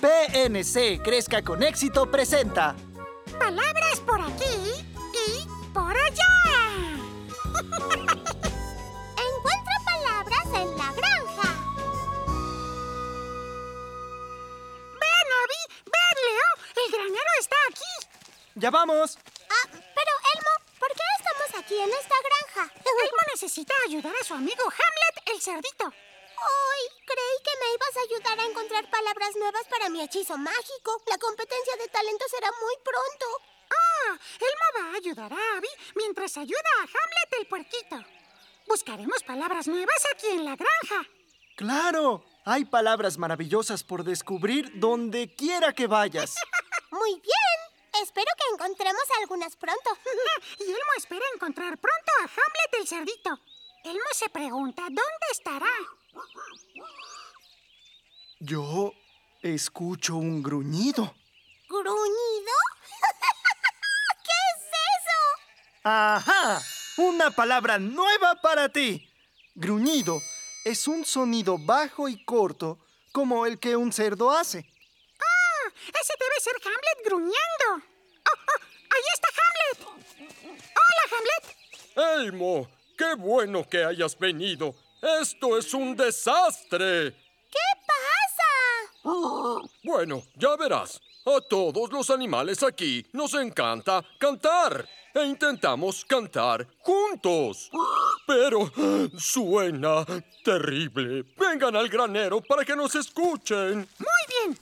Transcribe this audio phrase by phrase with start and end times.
[0.00, 2.76] PNC Crezca con Éxito presenta
[3.38, 4.84] Palabras por aquí
[5.26, 6.24] y por allá.
[9.26, 11.48] Encuentra palabras en la granja.
[15.00, 16.50] Ven, Abby, ven, Leo.
[16.84, 17.94] El granero está aquí.
[18.54, 19.18] ¡Ya vamos!
[19.50, 22.72] Ah, pero Elmo, ¿por qué estamos aquí en esta granja?
[22.74, 25.92] Elmo necesita ayudar a su amigo Hamlet el cerdito.
[26.40, 31.02] Ay, creí que me ibas a ayudar a encontrar palabras nuevas para mi hechizo mágico.
[31.06, 33.26] La competencia de talento será muy pronto.
[33.70, 37.96] Ah, Elmo va a ayudar a Abby mientras ayuda a Hamlet el puerquito.
[38.66, 41.08] Buscaremos palabras nuevas aquí en la granja.
[41.56, 42.24] ¡Claro!
[42.44, 46.34] Hay palabras maravillosas por descubrir donde quiera que vayas.
[46.90, 48.02] Muy bien.
[48.02, 49.90] Espero que encontremos algunas pronto.
[50.60, 53.38] Y Elmo espera encontrar pronto a Hamlet el cerdito.
[53.84, 55.70] Elmo se pregunta dónde estará.
[58.40, 58.92] Yo
[59.42, 61.14] escucho un gruñido.
[61.68, 62.54] ¿Gruñido?
[64.24, 64.62] ¿Qué es
[64.96, 65.80] eso?
[65.82, 66.62] ¡Ajá!
[66.98, 69.08] Una palabra nueva para ti.
[69.54, 70.20] Gruñido
[70.64, 72.78] es un sonido bajo y corto
[73.12, 74.58] como el que un cerdo hace.
[75.18, 75.72] ¡Ah!
[76.00, 77.36] Ese debe ser Hamlet gruñendo.
[77.70, 78.60] ¡Oh, oh!
[78.90, 79.88] ¡Ahí está Hamlet!
[80.76, 82.24] ¡Hola, Hamlet!
[82.24, 84.74] Elmo, qué bueno que hayas venido.
[85.00, 87.12] Esto es un desastre.
[87.50, 89.60] ¿Qué pasa?
[89.84, 91.00] Bueno, ya verás.
[91.24, 94.88] A todos los animales aquí nos encanta cantar.
[95.14, 97.70] E intentamos cantar juntos.
[98.26, 98.70] Pero
[99.18, 100.04] suena
[100.44, 101.24] terrible.
[101.36, 103.76] Vengan al granero para que nos escuchen.
[103.98, 104.58] Muy bien.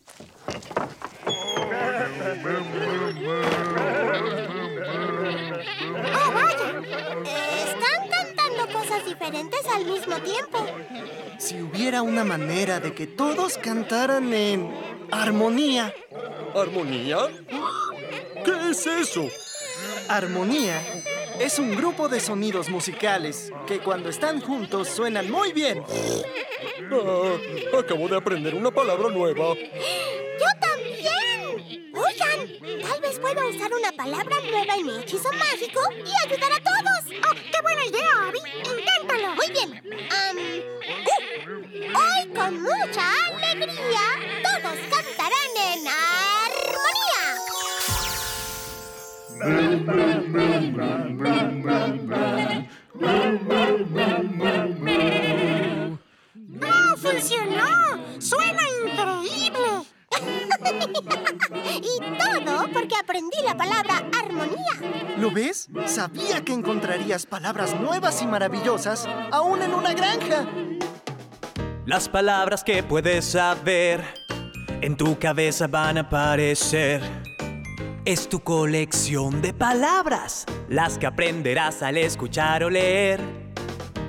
[10.21, 10.67] Mismo tiempo.
[11.39, 14.71] Si hubiera una manera de que todos cantaran en
[15.11, 15.95] armonía.
[16.55, 17.19] ¿Armonía?
[18.45, 19.29] ¿Qué es eso?
[20.09, 20.81] Armonía
[21.39, 25.83] es un grupo de sonidos musicales que cuando están juntos suenan muy bien.
[26.93, 29.55] Ah, acabo de aprender una palabra nueva.
[29.55, 31.93] ¡Yo también!
[31.95, 36.63] Oigan, tal vez pueda usar una palabra nueva en mi hechizo mágico y ayudar a
[36.63, 37.19] todos.
[37.29, 38.39] ¡Oh, qué buena idea, Abby!
[42.47, 43.03] Con mucha
[43.35, 44.07] alegría
[44.43, 47.25] todos cantarán en armonía.
[56.63, 57.71] ¡Oh, funcionó!
[58.21, 59.71] ¡Suena increíble!
[61.83, 65.17] y todo porque aprendí la palabra armonía.
[65.19, 65.69] ¿Lo ves?
[65.87, 70.47] Sabía que encontrarías palabras nuevas y maravillosas aún en una granja.
[71.87, 74.03] Las palabras que puedes saber
[74.81, 77.01] en tu cabeza van a aparecer.
[78.05, 83.21] Es tu colección de palabras, las que aprenderás al escuchar o leer.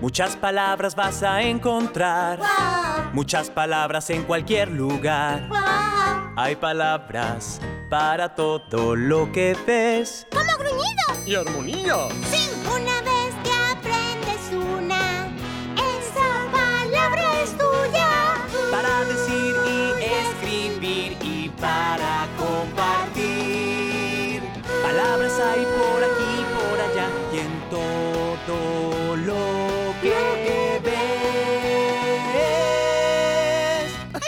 [0.01, 3.13] Muchas palabras vas a encontrar, ¡Wow!
[3.13, 5.47] muchas palabras en cualquier lugar.
[5.47, 6.33] ¡Wow!
[6.35, 7.61] Hay palabras
[7.91, 10.25] para todo lo que ves.
[10.31, 11.27] ¡Como gruñido!
[11.27, 12.07] ¿Y armonía?
[12.31, 13.06] Sí, una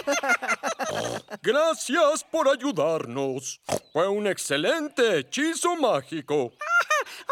[1.41, 3.61] Gracias por ayudarnos.
[3.93, 6.35] Fue un excelente hechizo mágico.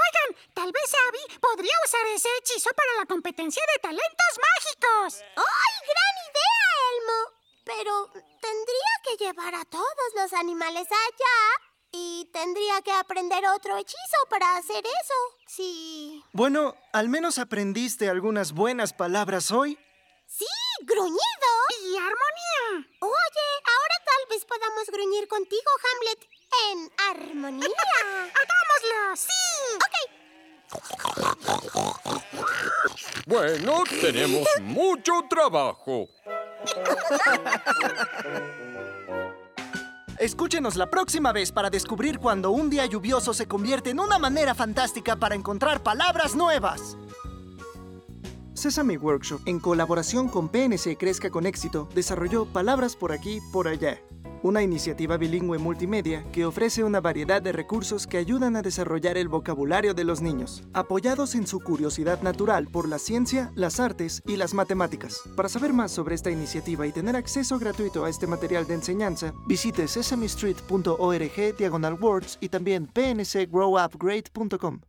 [0.03, 5.23] Oigan, tal vez Abby podría usar ese hechizo para la competencia de talentos mágicos.
[5.35, 7.37] ¡Ay, gran idea, Elmo!
[7.65, 8.11] Pero
[8.41, 14.57] tendría que llevar a todos los animales allá y tendría que aprender otro hechizo para
[14.57, 15.13] hacer eso.
[15.47, 16.23] Sí.
[16.31, 19.77] Bueno, al menos aprendiste algunas buenas palabras hoy.
[20.25, 20.45] ¡Sí!
[20.81, 21.56] ¡Gruñido!
[21.97, 22.85] Y armonía.
[22.99, 26.27] Oye, ahora tal vez podamos gruñir contigo, Hamlet,
[26.69, 27.67] en armonía.
[28.37, 29.15] ¡Hagámoslo!
[29.15, 29.31] ¡Sí!
[33.25, 36.07] Bueno, tenemos mucho trabajo.
[40.19, 44.53] Escúchenos la próxima vez para descubrir cuando un día lluvioso se convierte en una manera
[44.53, 46.95] fantástica para encontrar palabras nuevas.
[48.57, 54.01] Sesame Workshop, en colaboración con PNC Crezca con Éxito, desarrolló Palabras por aquí, por allá.
[54.43, 59.27] una iniciativa bilingüe multimedia que ofrece una variedad de recursos que ayudan a desarrollar el
[59.27, 64.37] vocabulario de los niños, apoyados en su curiosidad natural por la ciencia, las artes y
[64.37, 65.21] las matemáticas.
[65.35, 69.33] Para saber más sobre esta iniciativa y tener acceso gratuito a este material de enseñanza,
[69.47, 74.81] visite sesamestreet.org diagonal words y también pncgrowupgrade.com.